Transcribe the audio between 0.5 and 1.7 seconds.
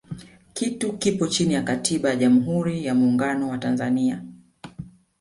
kitu kipo chini ya